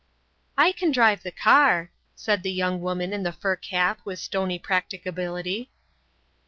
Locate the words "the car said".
1.21-2.41